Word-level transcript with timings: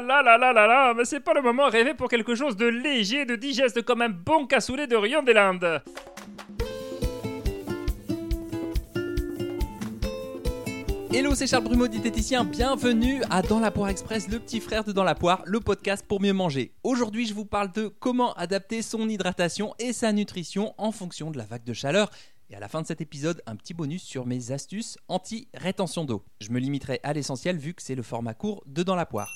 là 0.00 0.22
là 0.22 0.38
là 0.38 0.52
là 0.52 0.66
là 0.66 0.94
mais 0.94 1.04
c'est 1.04 1.20
pas 1.20 1.34
le 1.34 1.42
moment 1.42 1.68
rêvé 1.68 1.94
pour 1.94 2.08
quelque 2.08 2.34
chose 2.34 2.56
de 2.56 2.66
léger, 2.66 3.24
de 3.24 3.36
digeste 3.36 3.82
comme 3.82 4.02
un 4.02 4.08
bon 4.08 4.46
cassoulet 4.46 4.86
de 4.86 4.96
Rion 4.96 5.22
des 5.22 5.32
Landes. 5.32 5.82
Hello, 11.10 11.34
c'est 11.34 11.46
Charles 11.46 11.64
Brumeau, 11.64 11.88
diététicien. 11.88 12.44
Bienvenue 12.44 13.22
à 13.30 13.40
Dans 13.42 13.58
la 13.58 13.70
Poire 13.70 13.88
Express, 13.88 14.28
le 14.28 14.38
petit 14.38 14.60
frère 14.60 14.84
de 14.84 14.92
Dans 14.92 15.04
la 15.04 15.14
Poire, 15.14 15.42
le 15.46 15.58
podcast 15.58 16.04
pour 16.06 16.20
mieux 16.20 16.34
manger. 16.34 16.74
Aujourd'hui, 16.84 17.26
je 17.26 17.34
vous 17.34 17.46
parle 17.46 17.72
de 17.72 17.88
comment 17.88 18.34
adapter 18.34 18.82
son 18.82 19.08
hydratation 19.08 19.74
et 19.78 19.92
sa 19.92 20.12
nutrition 20.12 20.74
en 20.76 20.92
fonction 20.92 21.30
de 21.30 21.38
la 21.38 21.44
vague 21.44 21.64
de 21.64 21.72
chaleur. 21.72 22.10
Et 22.50 22.54
à 22.54 22.60
la 22.60 22.68
fin 22.68 22.82
de 22.82 22.86
cet 22.86 23.00
épisode, 23.00 23.42
un 23.46 23.56
petit 23.56 23.74
bonus 23.74 24.02
sur 24.02 24.26
mes 24.26 24.52
astuces 24.52 24.98
anti-rétention 25.08 26.04
d'eau. 26.04 26.24
Je 26.40 26.50
me 26.50 26.60
limiterai 26.60 27.00
à 27.02 27.14
l'essentiel 27.14 27.56
vu 27.56 27.74
que 27.74 27.82
c'est 27.82 27.94
le 27.94 28.02
format 28.02 28.34
court 28.34 28.62
de 28.66 28.82
Dans 28.82 28.94
la 28.94 29.06
Poire. 29.06 29.32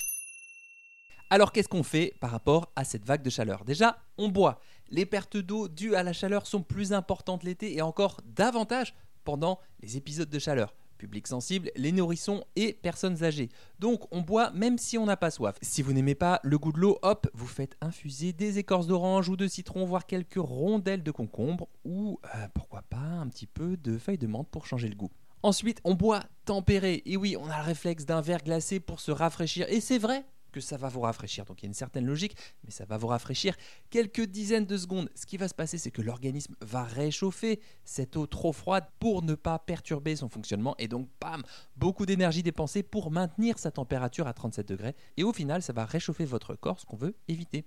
Alors 1.33 1.51
qu'est-ce 1.51 1.67
qu'on 1.67 1.81
fait 1.81 2.13
par 2.19 2.29
rapport 2.29 2.71
à 2.75 2.83
cette 2.83 3.05
vague 3.05 3.23
de 3.23 3.31
chaleur? 3.31 3.65
Déjà, 3.65 3.97
on 4.19 4.29
boit. 4.29 4.59
Les 4.91 5.07
pertes 5.07 5.35
d'eau 5.35 5.67
dues 5.67 5.95
à 5.95 6.03
la 6.03 6.13
chaleur 6.13 6.45
sont 6.45 6.61
plus 6.61 6.93
importantes 6.93 7.43
l'été 7.43 7.75
et 7.75 7.81
encore 7.81 8.21
davantage 8.23 8.93
pendant 9.23 9.59
les 9.79 9.97
épisodes 9.97 10.29
de 10.29 10.37
chaleur 10.37 10.75
public 10.99 11.25
sensible, 11.25 11.71
les 11.75 11.91
nourrissons 11.91 12.43
et 12.55 12.73
personnes 12.73 13.23
âgées. 13.23 13.49
Donc 13.79 14.01
on 14.11 14.21
boit 14.21 14.51
même 14.51 14.77
si 14.77 14.99
on 14.99 15.07
n'a 15.07 15.17
pas 15.17 15.31
soif. 15.31 15.55
Si 15.63 15.81
vous 15.81 15.91
n'aimez 15.91 16.13
pas 16.13 16.39
le 16.43 16.59
goût 16.59 16.71
de 16.71 16.77
l'eau, 16.77 16.99
hop, 17.01 17.27
vous 17.33 17.47
faites 17.47 17.75
infuser 17.81 18.31
des 18.31 18.59
écorces 18.59 18.85
d'orange 18.85 19.27
ou 19.27 19.35
de 19.35 19.47
citron, 19.47 19.85
voire 19.85 20.05
quelques 20.05 20.35
rondelles 20.35 21.01
de 21.01 21.11
concombre 21.11 21.67
ou 21.83 22.19
euh, 22.35 22.47
pourquoi 22.53 22.83
pas 22.83 22.97
un 22.97 23.27
petit 23.27 23.47
peu 23.47 23.75
de 23.75 23.97
feuilles 23.97 24.19
de 24.19 24.27
menthe 24.27 24.49
pour 24.49 24.67
changer 24.67 24.87
le 24.87 24.95
goût. 24.95 25.09
Ensuite, 25.41 25.81
on 25.83 25.95
boit 25.95 26.23
tempéré. 26.45 27.01
Et 27.05 27.17
oui, 27.17 27.35
on 27.37 27.49
a 27.49 27.57
le 27.57 27.65
réflexe 27.65 28.05
d'un 28.05 28.21
verre 28.21 28.43
glacé 28.43 28.79
pour 28.79 29.01
se 29.01 29.11
rafraîchir. 29.11 29.65
Et 29.67 29.81
c'est 29.81 29.97
vrai, 29.97 30.23
que 30.53 30.61
ça 30.61 30.77
va 30.77 30.87
vous 30.87 31.01
rafraîchir. 31.01 31.43
Donc 31.43 31.61
il 31.61 31.65
y 31.65 31.67
a 31.67 31.67
une 31.67 31.73
certaine 31.73 32.05
logique, 32.05 32.37
mais 32.63 32.71
ça 32.71 32.85
va 32.85 32.95
vous 32.97 33.07
rafraîchir 33.07 33.57
quelques 33.89 34.25
dizaines 34.25 34.65
de 34.65 34.77
secondes. 34.77 35.09
Ce 35.15 35.25
qui 35.25 35.35
va 35.35 35.49
se 35.49 35.53
passer, 35.53 35.77
c'est 35.77 35.91
que 35.91 36.01
l'organisme 36.01 36.55
va 36.61 36.83
réchauffer 36.83 37.59
cette 37.83 38.15
eau 38.15 38.25
trop 38.25 38.53
froide 38.53 38.85
pour 38.99 39.23
ne 39.23 39.35
pas 39.35 39.59
perturber 39.59 40.15
son 40.15 40.29
fonctionnement. 40.29 40.75
Et 40.77 40.87
donc, 40.87 41.09
bam, 41.19 41.43
beaucoup 41.75 42.05
d'énergie 42.05 42.43
dépensée 42.43 42.83
pour 42.83 43.11
maintenir 43.11 43.59
sa 43.59 43.71
température 43.71 44.27
à 44.27 44.33
37 44.33 44.67
degrés. 44.67 44.95
Et 45.17 45.23
au 45.23 45.33
final, 45.33 45.61
ça 45.61 45.73
va 45.73 45.83
réchauffer 45.85 46.25
votre 46.25 46.55
corps, 46.55 46.79
ce 46.79 46.85
qu'on 46.85 46.95
veut 46.95 47.15
éviter. 47.27 47.65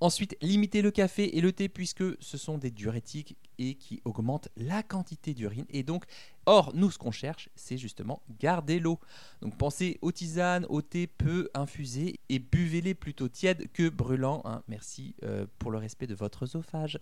Ensuite, 0.00 0.36
limitez 0.40 0.80
le 0.80 0.92
café 0.92 1.36
et 1.36 1.40
le 1.40 1.52
thé 1.52 1.68
puisque 1.68 2.04
ce 2.22 2.38
sont 2.38 2.56
des 2.56 2.70
diurétiques 2.70 3.36
et 3.58 3.74
qui 3.74 4.00
augmentent 4.04 4.48
la 4.56 4.84
quantité 4.84 5.34
d'urine. 5.34 5.66
Et 5.70 5.82
donc, 5.82 6.04
or, 6.46 6.70
nous, 6.74 6.90
ce 6.90 6.98
qu'on 6.98 7.10
cherche, 7.10 7.48
c'est 7.56 7.78
justement 7.78 8.22
garder 8.38 8.78
l'eau. 8.78 9.00
Donc, 9.42 9.58
pensez 9.58 9.98
aux 10.00 10.12
tisanes, 10.12 10.66
au 10.68 10.82
thé 10.82 11.08
peu 11.08 11.50
infusé 11.52 12.20
et 12.28 12.38
buvez-les 12.38 12.94
plutôt 12.94 13.28
tièdes 13.28 13.70
que 13.72 13.88
brûlants. 13.88 14.42
Hein. 14.44 14.62
Merci 14.68 15.16
euh, 15.24 15.46
pour 15.58 15.72
le 15.72 15.78
respect 15.78 16.06
de 16.06 16.14
votre 16.14 16.44
œsophage. 16.44 17.00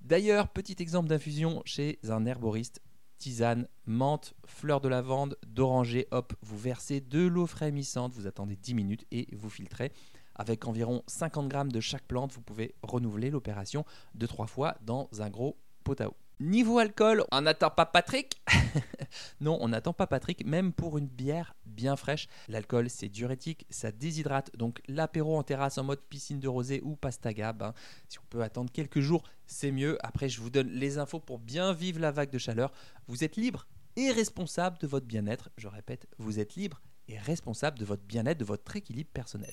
D'ailleurs, 0.00 0.48
petit 0.48 0.76
exemple 0.78 1.08
d'infusion 1.08 1.62
chez 1.66 1.98
un 2.08 2.24
herboriste 2.24 2.80
tisane, 3.18 3.68
menthe, 3.84 4.34
fleur 4.46 4.80
de 4.80 4.88
lavande, 4.88 5.36
d'oranger, 5.46 6.06
hop, 6.12 6.32
vous 6.40 6.56
versez 6.56 7.00
de 7.00 7.26
l'eau 7.26 7.46
frémissante, 7.46 8.12
vous 8.14 8.26
attendez 8.26 8.56
10 8.56 8.74
minutes 8.74 9.06
et 9.10 9.26
vous 9.32 9.50
filtrez. 9.50 9.92
Avec 10.38 10.66
environ 10.66 11.02
50 11.06 11.48
grammes 11.48 11.72
de 11.72 11.80
chaque 11.80 12.04
plante, 12.04 12.32
vous 12.32 12.42
pouvez 12.42 12.74
renouveler 12.82 13.30
l'opération 13.30 13.84
deux 14.14 14.28
trois 14.28 14.46
fois 14.46 14.76
dans 14.82 15.08
un 15.18 15.28
gros 15.28 15.58
pot 15.84 16.00
à 16.00 16.08
eau. 16.08 16.16
Niveau 16.40 16.78
alcool, 16.78 17.24
on 17.32 17.40
n'attend 17.40 17.70
pas 17.70 17.84
Patrick 17.84 18.40
Non, 19.40 19.58
on 19.60 19.68
n'attend 19.68 19.92
pas 19.92 20.06
Patrick, 20.06 20.46
même 20.46 20.72
pour 20.72 20.96
une 20.96 21.08
bière 21.08 21.56
bien 21.66 21.96
fraîche. 21.96 22.28
L'alcool, 22.46 22.88
c'est 22.88 23.08
diurétique, 23.08 23.66
ça 23.70 23.90
déshydrate. 23.90 24.56
Donc 24.56 24.80
l'apéro 24.86 25.36
en 25.36 25.42
terrasse 25.42 25.78
en 25.78 25.84
mode 25.84 26.00
piscine 26.00 26.38
de 26.38 26.46
rosée 26.46 26.80
ou 26.84 26.94
pastaga, 26.94 27.52
ben, 27.52 27.74
si 28.08 28.20
on 28.20 28.26
peut 28.30 28.42
attendre 28.42 28.70
quelques 28.70 29.00
jours, 29.00 29.24
c'est 29.48 29.72
mieux. 29.72 29.98
Après, 30.06 30.28
je 30.28 30.40
vous 30.40 30.50
donne 30.50 30.68
les 30.68 30.98
infos 30.98 31.18
pour 31.18 31.40
bien 31.40 31.72
vivre 31.72 31.98
la 31.98 32.12
vague 32.12 32.30
de 32.30 32.38
chaleur. 32.38 32.70
Vous 33.08 33.24
êtes 33.24 33.34
libre 33.34 33.66
et 33.96 34.12
responsable 34.12 34.78
de 34.78 34.86
votre 34.86 35.06
bien-être. 35.06 35.50
Je 35.56 35.66
répète, 35.66 36.06
vous 36.18 36.38
êtes 36.38 36.54
libre 36.54 36.80
et 37.08 37.18
responsable 37.18 37.80
de 37.80 37.84
votre 37.84 38.04
bien-être, 38.04 38.38
de 38.38 38.44
votre 38.44 38.76
équilibre 38.76 39.10
personnel. 39.12 39.52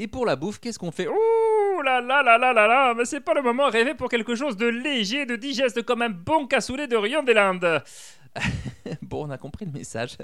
Et 0.00 0.06
pour 0.06 0.24
la 0.24 0.36
bouffe, 0.36 0.60
qu'est-ce 0.60 0.78
qu'on 0.78 0.92
fait? 0.92 1.08
Ouh 1.08 1.82
là 1.82 2.00
là 2.00 2.22
là 2.22 2.38
là 2.38 2.52
là 2.52 2.68
là, 2.68 2.94
mais 2.94 3.04
c'est 3.04 3.20
pas 3.20 3.34
le 3.34 3.42
moment 3.42 3.68
rêvé 3.68 3.94
pour 3.94 4.08
quelque 4.08 4.36
chose 4.36 4.56
de 4.56 4.66
léger, 4.66 5.26
de 5.26 5.34
digeste 5.34 5.82
comme 5.82 6.02
un 6.02 6.08
bon 6.08 6.46
cassoulet 6.46 6.86
de 6.86 6.96
Rion 6.96 7.24
des 7.24 7.34
Landes. 7.34 7.82
bon, 9.02 9.26
on 9.26 9.30
a 9.30 9.38
compris 9.38 9.64
le 9.64 9.72
message. 9.72 10.16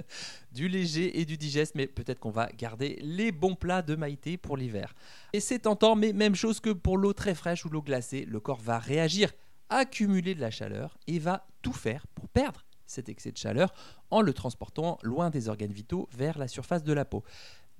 Du 0.52 0.68
léger 0.68 1.18
et 1.18 1.24
du 1.24 1.36
digeste, 1.36 1.74
mais 1.74 1.88
peut-être 1.88 2.20
qu'on 2.20 2.30
va 2.30 2.48
garder 2.56 3.00
les 3.02 3.32
bons 3.32 3.56
plats 3.56 3.82
de 3.82 3.96
Maïté 3.96 4.36
pour 4.36 4.56
l'hiver. 4.56 4.94
Et 5.32 5.40
c'est 5.40 5.58
tentant, 5.58 5.96
mais 5.96 6.12
même 6.12 6.36
chose 6.36 6.60
que 6.60 6.70
pour 6.70 6.96
l'eau 6.96 7.12
très 7.12 7.34
fraîche 7.34 7.64
ou 7.64 7.68
l'eau 7.68 7.82
glacée, 7.82 8.24
le 8.30 8.38
corps 8.38 8.60
va 8.60 8.78
réagir, 8.78 9.32
accumuler 9.70 10.36
de 10.36 10.40
la 10.40 10.52
chaleur 10.52 10.96
et 11.08 11.18
va 11.18 11.48
tout 11.62 11.72
faire 11.72 12.06
pour 12.14 12.28
perdre 12.28 12.64
cet 12.86 13.08
excès 13.08 13.32
de 13.32 13.38
chaleur 13.38 13.74
en 14.10 14.20
le 14.20 14.32
transportant 14.32 14.98
loin 15.02 15.30
des 15.30 15.48
organes 15.48 15.72
vitaux 15.72 16.08
vers 16.16 16.38
la 16.38 16.46
surface 16.46 16.84
de 16.84 16.92
la 16.92 17.04
peau. 17.04 17.24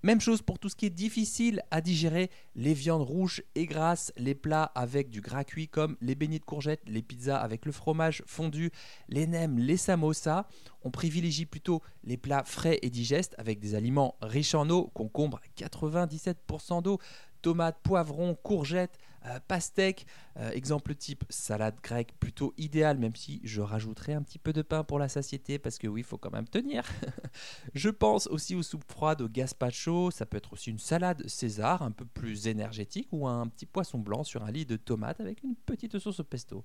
Même 0.05 0.21
chose 0.21 0.43
pour 0.43 0.59
tout 0.59 0.69
ce 0.69 0.77
qui 0.77 0.85
est 0.85 0.91
difficile 0.91 1.63
à 1.71 1.81
digérer, 1.81 2.31
les 2.57 2.75
viandes 2.75 3.01
rouges 3.01 3.43
et 3.55 3.65
grasses, 3.65 4.13
les 4.19 4.35
plats 4.35 4.71
avec 4.75 5.09
du 5.09 5.23
gras 5.23 5.45
cuit 5.45 5.67
comme 5.67 5.97
les 6.03 6.15
beignets 6.15 6.39
de 6.39 6.45
courgettes, 6.45 6.83
les 6.87 7.01
pizzas 7.01 7.39
avec 7.39 7.65
le 7.65 7.73
fromage 7.73 8.23
fondu, 8.27 8.71
les 9.09 9.27
nems, 9.27 9.59
les 9.59 9.79
samosas. 9.79 10.47
On 10.83 10.91
privilégie 10.91 11.47
plutôt 11.47 11.81
les 12.03 12.19
plats 12.19 12.45
frais 12.45 12.79
et 12.83 12.91
digestes 12.91 13.35
avec 13.39 13.61
des 13.61 13.75
aliments 13.75 14.17
riches 14.21 14.55
en 14.55 14.69
eau, 14.69 14.91
concombre 14.93 15.41
97% 15.57 16.83
d'eau, 16.83 16.99
tomates, 17.45 17.79
poivrons, 17.83 18.35
courgettes, 18.35 18.99
euh, 19.27 19.39
pastèques. 19.47 20.07
Euh, 20.39 20.51
exemple 20.53 20.95
type 20.95 21.25
salade 21.29 21.77
grecque, 21.83 22.15
plutôt 22.19 22.55
idéal, 22.57 22.99
même 22.99 23.15
si 23.15 23.43
je 23.45 23.61
rajouterai 23.61 24.15
un 24.15 24.23
petit 24.23 24.39
peu 24.39 24.55
de 24.55 24.63
pain 24.63 24.83
pour 24.83 24.99
la 24.99 25.11
satiété, 25.11 25.59
parce 25.59 25.79
que 25.79 25.87
oui, 25.87 26.01
il 26.01 26.05
faut 26.05 26.17
quand 26.17 26.33
même 26.33 26.49
tenir. 26.49 26.85
je 27.75 27.91
pense 27.91 28.27
aussi 28.29 28.55
aux 28.55 28.63
soupes 28.63 28.91
froides, 28.91 29.21
au 29.21 29.29
gazpacho, 29.29 30.11
ça 30.11 30.25
peut 30.25 30.39
être 30.39 30.55
aussi 30.55 30.71
une 30.71 30.79
salade 30.79 31.23
César, 31.29 31.83
un 31.83 31.91
peu 31.91 32.07
plus 32.07 32.47
énergétique, 32.47 33.09
ou 33.13 33.29
un 33.29 33.47
petit 33.47 33.67
poisson 33.67 33.99
blanc 33.99 34.25
sur 34.25 34.43
un 34.43 34.51
lit 34.51 34.65
de 34.65 34.77
tomates 34.77 35.21
avec 35.21 35.43
une 35.43 35.55
petite 35.55 35.99
sauce 35.99 36.21
au 36.21 36.25
pesto. 36.25 36.65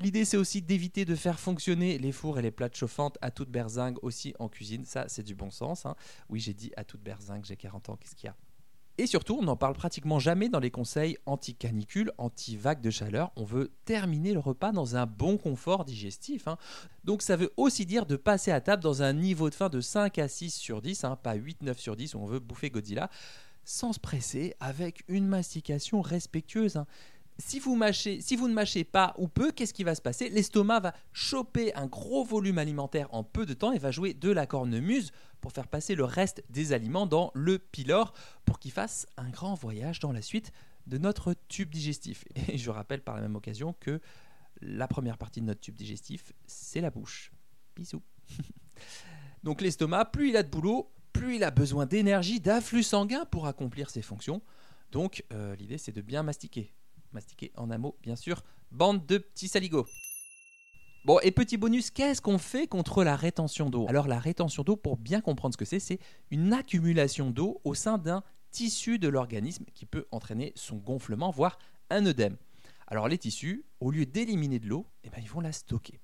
L'idée, 0.00 0.26
c'est 0.26 0.36
aussi 0.36 0.60
d'éviter 0.60 1.06
de 1.06 1.14
faire 1.14 1.40
fonctionner 1.40 1.96
les 1.98 2.12
fours 2.12 2.38
et 2.38 2.42
les 2.42 2.50
plates 2.50 2.76
chauffantes 2.76 3.16
à 3.22 3.30
toute 3.30 3.48
berzingue 3.48 3.96
aussi 4.02 4.34
en 4.38 4.48
cuisine. 4.50 4.84
Ça, 4.84 5.06
c'est 5.08 5.22
du 5.22 5.34
bon 5.34 5.50
sens. 5.50 5.86
Hein. 5.86 5.96
Oui, 6.28 6.40
j'ai 6.40 6.52
dit 6.52 6.72
à 6.76 6.84
toute 6.84 7.00
berzingue, 7.00 7.44
j'ai 7.44 7.56
40 7.56 7.88
ans, 7.88 7.96
qu'est-ce 7.96 8.14
qu'il 8.14 8.26
y 8.26 8.30
a? 8.30 8.36
Et 8.96 9.06
surtout, 9.08 9.36
on 9.40 9.42
n'en 9.42 9.56
parle 9.56 9.74
pratiquement 9.74 10.20
jamais 10.20 10.48
dans 10.48 10.60
les 10.60 10.70
conseils 10.70 11.18
anti-canicule, 11.26 12.12
anti-vague 12.16 12.80
de 12.80 12.90
chaleur. 12.90 13.32
On 13.34 13.44
veut 13.44 13.72
terminer 13.84 14.32
le 14.32 14.38
repas 14.38 14.70
dans 14.70 14.94
un 14.94 15.06
bon 15.06 15.36
confort 15.36 15.84
digestif. 15.84 16.46
Hein. 16.46 16.58
Donc 17.02 17.20
ça 17.20 17.34
veut 17.34 17.52
aussi 17.56 17.86
dire 17.86 18.06
de 18.06 18.14
passer 18.14 18.52
à 18.52 18.60
table 18.60 18.82
dans 18.82 19.02
un 19.02 19.12
niveau 19.12 19.50
de 19.50 19.54
faim 19.54 19.68
de 19.68 19.80
5 19.80 20.18
à 20.18 20.28
6 20.28 20.54
sur 20.54 20.80
10, 20.80 21.02
hein, 21.02 21.16
pas 21.20 21.34
8-9 21.36 21.76
sur 21.76 21.96
10 21.96 22.14
où 22.14 22.18
on 22.18 22.26
veut 22.26 22.38
bouffer 22.38 22.70
Godzilla, 22.70 23.10
sans 23.64 23.92
se 23.92 23.98
presser, 23.98 24.54
avec 24.60 25.02
une 25.08 25.26
mastication 25.26 26.00
respectueuse. 26.00 26.76
Hein 26.76 26.86
si 27.38 27.58
vous, 27.58 27.74
mâchez, 27.74 28.20
si 28.20 28.36
vous 28.36 28.48
ne 28.48 28.54
mâchez 28.54 28.84
pas 28.84 29.14
ou 29.18 29.28
peu, 29.28 29.50
qu'est-ce 29.50 29.74
qui 29.74 29.84
va 29.84 29.94
se 29.94 30.02
passer? 30.02 30.28
L'estomac 30.28 30.80
va 30.80 30.94
choper 31.12 31.74
un 31.74 31.86
gros 31.86 32.24
volume 32.24 32.58
alimentaire 32.58 33.12
en 33.12 33.24
peu 33.24 33.44
de 33.44 33.54
temps 33.54 33.72
et 33.72 33.78
va 33.78 33.90
jouer 33.90 34.14
de 34.14 34.30
la 34.30 34.46
cornemuse 34.46 35.10
pour 35.40 35.52
faire 35.52 35.66
passer 35.66 35.94
le 35.94 36.04
reste 36.04 36.44
des 36.48 36.72
aliments 36.72 37.06
dans 37.06 37.32
le 37.34 37.58
pylore 37.58 38.14
pour 38.44 38.58
qu'il 38.58 38.70
fasse 38.70 39.06
un 39.16 39.28
grand 39.30 39.54
voyage 39.54 39.98
dans 39.98 40.12
la 40.12 40.22
suite 40.22 40.52
de 40.86 40.96
notre 40.96 41.34
tube 41.48 41.70
digestif. 41.70 42.24
Et 42.48 42.56
je 42.56 42.70
rappelle 42.70 43.02
par 43.02 43.16
la 43.16 43.22
même 43.22 43.36
occasion 43.36 43.74
que 43.80 44.00
la 44.60 44.86
première 44.86 45.18
partie 45.18 45.40
de 45.40 45.46
notre 45.46 45.60
tube 45.60 45.74
digestif, 45.74 46.32
c'est 46.46 46.80
la 46.80 46.90
bouche. 46.90 47.32
Bisous. 47.74 48.02
Donc 49.42 49.60
l'estomac, 49.60 50.06
plus 50.06 50.30
il 50.30 50.36
a 50.36 50.42
de 50.42 50.48
boulot, 50.48 50.92
plus 51.12 51.36
il 51.36 51.44
a 51.44 51.50
besoin 51.50 51.84
d'énergie, 51.84 52.40
d'afflux 52.40 52.84
sanguin 52.84 53.24
pour 53.26 53.46
accomplir 53.46 53.90
ses 53.90 54.02
fonctions. 54.02 54.40
Donc 54.92 55.24
euh, 55.32 55.56
l'idée 55.56 55.78
c'est 55.78 55.92
de 55.92 56.00
bien 56.00 56.22
mastiquer 56.22 56.72
mastiquer 57.14 57.52
en 57.56 57.70
un 57.70 57.78
mot, 57.78 57.96
bien 58.02 58.16
sûr. 58.16 58.42
Bande 58.70 59.06
de 59.06 59.18
petits 59.18 59.48
saligots. 59.48 59.86
Bon, 61.04 61.18
et 61.20 61.30
petit 61.30 61.56
bonus, 61.56 61.90
qu'est-ce 61.90 62.22
qu'on 62.22 62.38
fait 62.38 62.66
contre 62.66 63.04
la 63.04 63.14
rétention 63.14 63.68
d'eau? 63.68 63.86
Alors 63.88 64.08
la 64.08 64.18
rétention 64.18 64.62
d'eau, 64.62 64.76
pour 64.76 64.96
bien 64.96 65.20
comprendre 65.20 65.54
ce 65.54 65.58
que 65.58 65.66
c'est, 65.66 65.78
c'est 65.78 65.98
une 66.30 66.52
accumulation 66.52 67.30
d'eau 67.30 67.60
au 67.64 67.74
sein 67.74 67.98
d'un 67.98 68.22
tissu 68.50 68.98
de 68.98 69.08
l'organisme 69.08 69.64
qui 69.74 69.84
peut 69.84 70.06
entraîner 70.12 70.52
son 70.56 70.76
gonflement, 70.76 71.30
voire 71.30 71.58
un 71.90 72.06
œdème. 72.06 72.36
Alors 72.86 73.08
les 73.08 73.18
tissus, 73.18 73.64
au 73.80 73.90
lieu 73.90 74.06
d'éliminer 74.06 74.58
de 74.58 74.66
l'eau, 74.66 74.86
eh 75.04 75.10
ben, 75.10 75.18
ils 75.20 75.28
vont 75.28 75.40
la 75.40 75.52
stocker. 75.52 76.00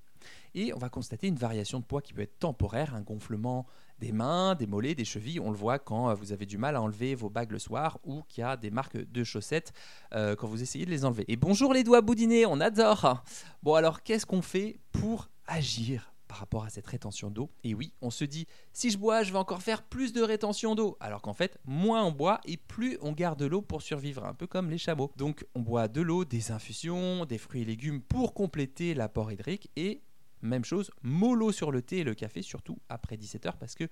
Et 0.53 0.73
on 0.73 0.77
va 0.77 0.89
constater 0.89 1.27
une 1.27 1.35
variation 1.35 1.79
de 1.79 1.85
poids 1.85 2.01
qui 2.01 2.13
peut 2.13 2.21
être 2.21 2.39
temporaire, 2.39 2.93
un 2.95 3.01
gonflement 3.01 3.65
des 3.99 4.11
mains, 4.11 4.55
des 4.55 4.67
mollets, 4.67 4.95
des 4.95 5.05
chevilles. 5.05 5.39
On 5.39 5.51
le 5.51 5.57
voit 5.57 5.79
quand 5.79 6.09
euh, 6.09 6.13
vous 6.13 6.33
avez 6.33 6.45
du 6.45 6.57
mal 6.57 6.75
à 6.75 6.81
enlever 6.81 7.15
vos 7.15 7.29
bagues 7.29 7.51
le 7.51 7.59
soir 7.59 7.99
ou 8.03 8.23
qu'il 8.27 8.41
y 8.41 8.43
a 8.43 8.57
des 8.57 8.71
marques 8.71 8.97
de 8.97 9.23
chaussettes 9.23 9.71
euh, 10.13 10.35
quand 10.35 10.47
vous 10.47 10.61
essayez 10.61 10.85
de 10.85 10.89
les 10.89 11.05
enlever. 11.05 11.23
Et 11.27 11.37
bonjour 11.37 11.73
les 11.73 11.83
doigts 11.83 12.01
boudinés, 12.01 12.45
on 12.45 12.59
adore 12.59 13.23
Bon 13.63 13.75
alors 13.75 14.03
qu'est-ce 14.03 14.25
qu'on 14.25 14.41
fait 14.41 14.79
pour 14.91 15.29
agir 15.45 16.11
par 16.27 16.39
rapport 16.39 16.63
à 16.63 16.69
cette 16.69 16.87
rétention 16.87 17.29
d'eau? 17.29 17.51
Et 17.63 17.73
oui, 17.73 17.93
on 18.01 18.09
se 18.09 18.23
dit, 18.23 18.47
si 18.73 18.89
je 18.89 18.97
bois, 18.97 19.21
je 19.21 19.31
vais 19.31 19.37
encore 19.37 19.61
faire 19.61 19.83
plus 19.83 20.13
de 20.13 20.21
rétention 20.21 20.75
d'eau. 20.75 20.97
Alors 20.99 21.21
qu'en 21.21 21.33
fait, 21.33 21.59
moins 21.65 22.03
on 22.03 22.11
boit 22.11 22.39
et 22.45 22.57
plus 22.57 22.97
on 23.01 23.11
garde 23.11 23.43
l'eau 23.43 23.61
pour 23.61 23.81
survivre, 23.81 24.25
un 24.25 24.33
peu 24.33 24.47
comme 24.47 24.69
les 24.69 24.77
chameaux. 24.77 25.11
Donc 25.15 25.45
on 25.55 25.59
boit 25.59 25.87
de 25.87 26.01
l'eau, 26.01 26.25
des 26.25 26.51
infusions, 26.51 27.25
des 27.25 27.37
fruits 27.37 27.61
et 27.61 27.65
légumes 27.65 28.01
pour 28.01 28.33
compléter 28.33 28.93
l'apport 28.93 29.31
hydrique 29.31 29.69
et 29.75 30.01
même 30.41 30.65
chose, 30.65 30.91
mollo 31.01 31.51
sur 31.51 31.71
le 31.71 31.81
thé 31.81 31.99
et 31.99 32.03
le 32.03 32.15
café, 32.15 32.41
surtout 32.41 32.79
après 32.89 33.17
17h, 33.17 33.57
parce 33.57 33.75
que 33.75 33.87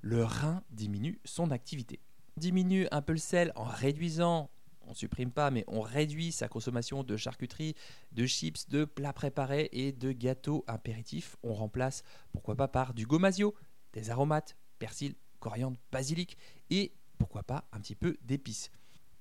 le 0.00 0.24
rein 0.24 0.62
diminue 0.70 1.20
son 1.24 1.50
activité. 1.50 2.00
Diminue 2.36 2.86
un 2.90 3.02
peu 3.02 3.12
le 3.12 3.18
sel 3.18 3.52
en 3.56 3.64
réduisant, 3.64 4.50
on 4.86 4.94
supprime 4.94 5.30
pas, 5.30 5.50
mais 5.50 5.64
on 5.68 5.80
réduit 5.80 6.32
sa 6.32 6.48
consommation 6.48 7.04
de 7.04 7.16
charcuterie, 7.16 7.74
de 8.12 8.26
chips, 8.26 8.68
de 8.68 8.84
plats 8.84 9.12
préparés 9.12 9.68
et 9.72 9.92
de 9.92 10.12
gâteaux 10.12 10.64
impéritifs. 10.66 11.36
On 11.42 11.54
remplace, 11.54 12.02
pourquoi 12.32 12.56
pas, 12.56 12.68
par 12.68 12.94
du 12.94 13.06
gomasio, 13.06 13.54
des 13.92 14.10
aromates, 14.10 14.56
persil, 14.78 15.14
coriandre, 15.38 15.78
basilic 15.90 16.36
et 16.70 16.92
pourquoi 17.18 17.42
pas 17.42 17.68
un 17.72 17.80
petit 17.80 17.94
peu 17.94 18.16
d'épices 18.22 18.70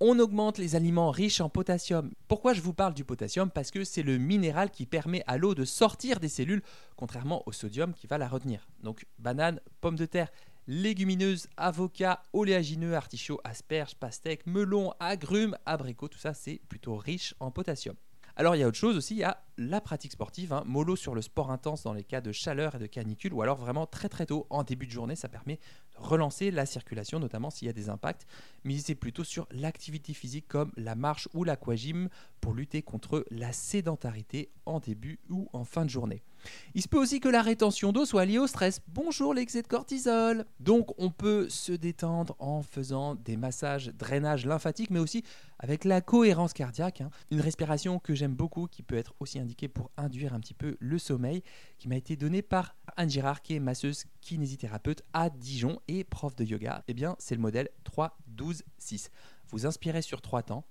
on 0.04 0.18
augmente 0.18 0.58
les 0.58 0.76
aliments 0.76 1.12
riches 1.12 1.42
en 1.42 1.50
potassium. 1.50 2.12
Pourquoi 2.28 2.54
je 2.54 2.62
vous 2.62 2.74
parle 2.74 2.96
du 2.96 3.06
potassium? 3.06 3.52
Parce 3.52 3.70
que 3.70 3.84
c'est 3.84 4.02
le 4.02 4.18
minéral 4.18 4.72
qui 4.72 4.88
permet 4.88 5.24
à 5.28 5.38
l'eau 5.38 5.54
de 5.54 5.64
sortir 5.64 6.20
des 6.20 6.28
cellules, 6.28 6.64
contrairement 6.96 7.44
au 7.46 7.52
sodium 7.52 7.94
qui 7.94 8.08
va 8.08 8.18
la 8.18 8.28
retenir. 8.28 8.68
Donc 8.82 9.06
banane, 9.20 9.62
pommes 9.80 9.96
de 9.96 10.08
terre, 10.08 10.32
légumineuses, 10.66 11.48
avocats, 11.56 12.24
oléagineux, 12.34 12.96
artichauts, 12.96 13.40
asperges, 13.44 13.94
pastèques, 13.94 14.48
melons, 14.48 14.92
agrumes, 15.00 15.56
abricots, 15.68 16.08
tout 16.08 16.18
ça 16.18 16.34
c'est 16.34 16.62
plutôt 16.68 16.96
riche 16.96 17.36
en 17.40 17.52
potassium. 17.52 17.96
Alors 18.36 18.56
il 18.56 18.60
y 18.60 18.64
a 18.64 18.68
autre 18.68 18.78
chose 18.78 18.98
aussi, 18.98 19.16
il 19.16 19.20
y 19.20 19.24
a 19.24 19.44
la 19.58 19.82
pratique 19.82 20.14
sportive, 20.14 20.54
hein. 20.54 20.64
mollo 20.66 20.96
sur 20.96 21.14
le 21.14 21.22
sport 21.22 21.52
intense 21.52 21.84
dans 21.84 21.94
les 21.94 22.04
cas 22.04 22.22
de 22.22 22.32
chaleur 22.32 22.76
et 22.76 22.80
de 22.80 22.88
canicule, 22.88 23.34
ou 23.34 23.42
alors 23.42 23.58
vraiment 23.58 23.86
très 23.86 24.10
très 24.10 24.26
tôt 24.26 24.48
en 24.50 24.64
début 24.64 24.88
de 24.88 24.92
journée, 24.92 25.16
ça 25.16 25.30
permet 25.30 25.60
relancer 26.02 26.52
la 26.52 26.66
circulation, 26.66 27.20
notamment 27.20 27.50
s'il 27.50 27.68
y 27.68 27.70
a 27.70 27.74
des 27.74 27.90
impacts. 27.90 28.28
Misez 28.64 28.96
plutôt 28.96 29.24
sur 29.24 29.48
l'activité 29.52 30.14
physique 30.14 30.48
comme 30.48 30.72
la 30.78 30.96
marche 30.96 31.28
ou 31.34 31.44
l'aquagym 31.44 32.10
pour 32.40 32.54
lutter 32.54 32.82
contre 32.82 33.26
la 33.32 33.54
sédentarité 33.54 34.50
en 34.66 34.80
début 34.80 35.20
ou 35.30 35.50
en 35.54 35.64
fin 35.64 35.86
de 35.86 35.90
journée. 35.90 36.24
Il 36.74 36.82
se 36.82 36.88
peut 36.88 37.00
aussi 37.00 37.20
que 37.20 37.30
la 37.30 37.42
rétention 37.42 37.92
d'eau 37.92 38.06
soit 38.06 38.26
liée 38.26 38.38
au 38.38 38.48
stress. 38.48 38.82
Bonjour 38.88 39.34
l'excès 39.34 39.62
de 39.62 39.68
cortisol. 39.68 40.46
Donc 40.60 40.94
on 40.98 41.10
peut 41.10 41.50
se 41.50 41.72
détendre 41.72 42.36
en 42.40 42.62
faisant 42.62 43.16
des 43.16 43.38
massages, 43.38 43.88
drainage 43.88 44.46
lymphatique, 44.46 44.90
mais 44.90 45.00
aussi 45.00 45.24
avec 45.60 45.86
la 45.86 46.02
cohérence 46.02 46.54
cardiaque. 46.54 47.02
Hein. 47.02 47.10
Une 47.30 47.42
respiration 47.42 48.00
que 48.00 48.16
j'aime 48.16 48.34
beaucoup, 48.34 48.68
qui 48.68 48.84
peut 48.84 48.96
être 48.96 49.14
aussi 49.20 49.40
indiquée 49.40 49.68
pour 49.68 49.92
induire 49.98 50.34
un 50.34 50.40
petit 50.40 50.54
peu 50.54 50.78
le 50.80 50.98
sommeil, 50.98 51.44
qui 51.78 51.88
m'a 51.88 51.96
été 51.96 52.16
donnée 52.16 52.42
par 52.42 52.76
Anne 52.98 53.10
Girard, 53.10 53.42
qui 53.42 53.56
est 53.56 53.60
masseuse 53.60 54.06
kinésithérapeute 54.22 55.04
à 55.14 55.30
Dijon 55.30 55.80
et 55.88 56.04
prof 56.04 56.36
de 56.36 56.44
yoga. 56.44 56.84
Eh 56.88 56.94
bien, 56.94 57.16
c'est 57.20 57.36
le 57.36 57.42
modèle 57.42 57.70
3, 57.84 58.18
12, 58.28 58.64
6. 58.78 59.12
Vous 59.50 59.66
inspirez 59.66 60.02
sur 60.02 60.22
3 60.22 60.44
temps. 60.44 60.66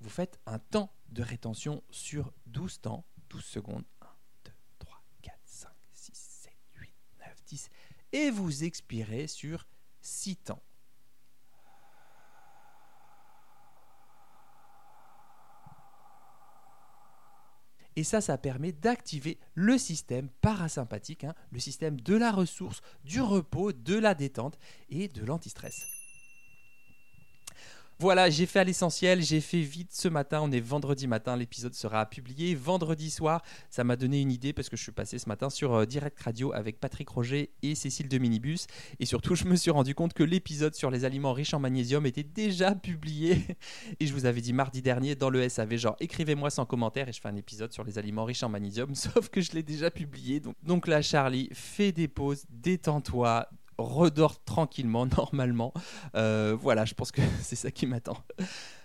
Vous 0.00 0.10
faites 0.10 0.38
un 0.46 0.58
temps 0.58 0.92
de 1.08 1.22
rétention 1.22 1.82
sur 1.90 2.32
12 2.46 2.80
temps 2.80 3.04
12 3.28 3.44
secondes. 3.44 3.84
1, 4.00 4.06
2, 4.44 4.52
3, 4.78 5.02
4, 5.22 5.38
5, 5.44 5.70
6, 5.92 6.12
7, 6.14 6.52
8, 6.80 6.94
9, 7.20 7.44
10. 7.46 7.70
Et 8.12 8.30
vous 8.30 8.64
expirez 8.64 9.26
sur 9.26 9.66
6 10.00 10.36
temps. 10.36 10.62
Et 17.98 18.04
ça, 18.04 18.20
ça 18.20 18.38
permet 18.38 18.70
d'activer 18.70 19.40
le 19.54 19.76
système 19.76 20.28
parasympathique, 20.40 21.24
hein, 21.24 21.34
le 21.50 21.58
système 21.58 22.00
de 22.00 22.14
la 22.14 22.30
ressource, 22.30 22.80
du 23.02 23.20
repos, 23.20 23.72
de 23.72 23.98
la 23.98 24.14
détente 24.14 24.56
et 24.88 25.08
de 25.08 25.24
l'antistress. 25.24 25.97
Voilà, 28.00 28.30
j'ai 28.30 28.46
fait 28.46 28.60
à 28.60 28.64
l'essentiel, 28.64 29.22
j'ai 29.22 29.40
fait 29.40 29.60
vite 29.60 29.90
ce 29.92 30.06
matin, 30.06 30.40
on 30.40 30.52
est 30.52 30.60
vendredi 30.60 31.08
matin, 31.08 31.34
l'épisode 31.34 31.74
sera 31.74 32.06
publié 32.06 32.54
vendredi 32.54 33.10
soir. 33.10 33.42
Ça 33.70 33.82
m'a 33.82 33.96
donné 33.96 34.20
une 34.20 34.30
idée 34.30 34.52
parce 34.52 34.68
que 34.68 34.76
je 34.76 34.84
suis 34.84 34.92
passé 34.92 35.18
ce 35.18 35.28
matin 35.28 35.50
sur 35.50 35.74
euh, 35.74 35.84
Direct 35.84 36.16
Radio 36.20 36.52
avec 36.52 36.78
Patrick 36.78 37.08
Roger 37.08 37.50
et 37.62 37.74
Cécile 37.74 38.08
de 38.08 38.18
Minibus. 38.18 38.68
Et 39.00 39.04
surtout, 39.04 39.34
je 39.34 39.46
me 39.46 39.56
suis 39.56 39.72
rendu 39.72 39.96
compte 39.96 40.12
que 40.12 40.22
l'épisode 40.22 40.76
sur 40.76 40.92
les 40.92 41.04
aliments 41.04 41.32
riches 41.32 41.54
en 41.54 41.58
magnésium 41.58 42.06
était 42.06 42.22
déjà 42.22 42.72
publié. 42.76 43.44
Et 43.98 44.06
je 44.06 44.12
vous 44.12 44.26
avais 44.26 44.42
dit 44.42 44.52
mardi 44.52 44.80
dernier 44.80 45.16
dans 45.16 45.28
le 45.28 45.48
SAV, 45.48 45.76
genre 45.76 45.96
écrivez-moi 45.98 46.50
sans 46.50 46.66
commentaire 46.66 47.08
et 47.08 47.12
je 47.12 47.20
fais 47.20 47.28
un 47.28 47.36
épisode 47.36 47.72
sur 47.72 47.82
les 47.82 47.98
aliments 47.98 48.24
riches 48.24 48.44
en 48.44 48.48
magnésium, 48.48 48.94
sauf 48.94 49.28
que 49.28 49.40
je 49.40 49.50
l'ai 49.54 49.64
déjà 49.64 49.90
publié. 49.90 50.38
Donc, 50.38 50.54
donc 50.62 50.86
là, 50.86 51.02
Charlie, 51.02 51.48
fais 51.52 51.90
des 51.90 52.06
pauses, 52.06 52.44
détends-toi, 52.48 53.48
redors 53.78 54.42
tranquillement, 54.44 55.06
normalement. 55.16 55.72
Euh, 56.14 56.56
voilà, 56.60 56.84
je 56.84 56.94
pense 56.94 57.12
que 57.12 57.22
c'est 57.42 57.56
ça 57.56 57.70
qui 57.70 57.86
m'attend. 57.86 58.16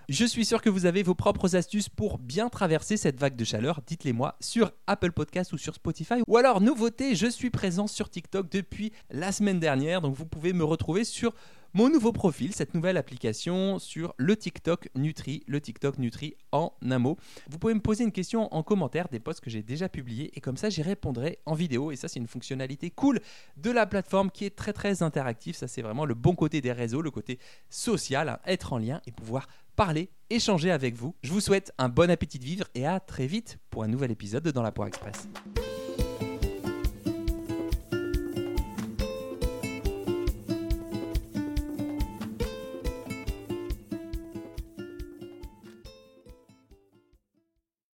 Je 0.09 0.25
suis 0.25 0.43
sûr 0.43 0.61
que 0.61 0.69
vous 0.69 0.85
avez 0.85 1.01
vos 1.01 1.15
propres 1.15 1.55
astuces 1.55 1.87
pour 1.87 2.19
bien 2.19 2.49
traverser 2.49 2.97
cette 2.97 3.17
vague 3.17 3.37
de 3.37 3.45
chaleur. 3.45 3.79
Dites-les 3.87 4.11
moi 4.11 4.35
sur 4.41 4.71
Apple 4.85 5.13
Podcast 5.13 5.53
ou 5.53 5.57
sur 5.57 5.75
Spotify. 5.75 6.15
Ou 6.27 6.37
alors, 6.37 6.59
nouveauté, 6.59 7.15
je 7.15 7.27
suis 7.27 7.49
présent 7.49 7.87
sur 7.87 8.09
TikTok 8.09 8.51
depuis 8.51 8.91
la 9.09 9.31
semaine 9.31 9.59
dernière. 9.59 10.01
Donc, 10.01 10.13
vous 10.13 10.25
pouvez 10.25 10.51
me 10.51 10.65
retrouver 10.65 11.05
sur 11.05 11.33
mon 11.73 11.89
nouveau 11.89 12.11
profil, 12.11 12.53
cette 12.53 12.75
nouvelle 12.75 12.97
application 12.97 13.79
sur 13.79 14.13
le 14.17 14.35
TikTok 14.35 14.89
Nutri, 14.95 15.43
le 15.47 15.59
TikTok 15.59 15.97
Nutri 15.97 16.35
en 16.51 16.71
un 16.83 16.99
mot. 16.99 17.17
Vous 17.49 17.57
pouvez 17.57 17.73
me 17.73 17.79
poser 17.79 18.03
une 18.03 18.11
question 18.11 18.53
en 18.53 18.61
commentaire 18.61 19.07
des 19.09 19.19
posts 19.19 19.41
que 19.41 19.49
j'ai 19.49 19.63
déjà 19.63 19.89
publiés 19.89 20.31
et 20.35 20.41
comme 20.41 20.55
ça 20.55 20.69
j'y 20.69 20.83
répondrai 20.83 21.39
en 21.47 21.55
vidéo 21.55 21.91
et 21.91 21.95
ça 21.95 22.07
c'est 22.07 22.19
une 22.19 22.27
fonctionnalité 22.27 22.91
cool 22.91 23.19
de 23.57 23.71
la 23.71 23.87
plateforme 23.87 24.29
qui 24.29 24.45
est 24.45 24.55
très 24.55 24.71
très 24.71 25.01
interactive. 25.01 25.55
Ça 25.55 25.67
c'est 25.67 25.81
vraiment 25.81 26.05
le 26.05 26.13
bon 26.13 26.35
côté 26.35 26.61
des 26.61 26.71
réseaux, 26.71 27.01
le 27.01 27.11
côté 27.11 27.39
social, 27.69 28.29
hein, 28.29 28.39
être 28.45 28.73
en 28.73 28.77
lien 28.77 29.01
et 29.07 29.11
pouvoir 29.11 29.47
parler, 29.75 30.11
échanger 30.29 30.69
avec 30.69 30.93
vous. 30.93 31.15
Je 31.23 31.31
vous 31.31 31.41
souhaite 31.41 31.73
un 31.79 31.89
bon 31.89 32.11
appétit 32.11 32.37
de 32.37 32.45
vivre 32.45 32.67
et 32.75 32.85
à 32.85 32.99
très 32.99 33.25
vite 33.25 33.57
pour 33.71 33.83
un 33.83 33.87
nouvel 33.87 34.11
épisode 34.11 34.43
de 34.43 34.51
Dans 34.51 34.61
la 34.61 34.71
Poire 34.71 34.87
Express. 34.87 35.27